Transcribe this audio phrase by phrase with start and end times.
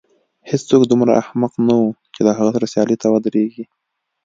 [0.49, 3.63] هېڅوک دومره احمق نه و چې له هغه سره سیالۍ ته ودرېږي.